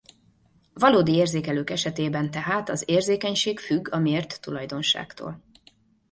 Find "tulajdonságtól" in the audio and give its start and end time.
4.41-5.41